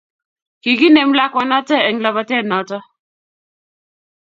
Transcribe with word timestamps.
Kiginimem 0.61 1.09
lakwanata 1.17 1.75
eng 1.87 2.01
labatet 2.03 2.45
noto 2.49 2.77